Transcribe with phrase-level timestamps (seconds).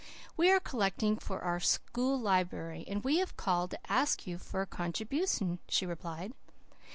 [0.35, 4.63] "We are collecting for our school library, and we have called to ask you for
[4.63, 6.33] a contribution," she replied.